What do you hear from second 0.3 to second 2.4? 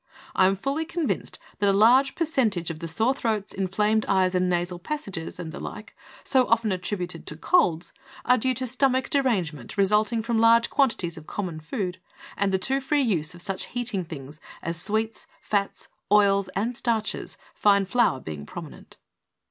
I am fully convinced that a large per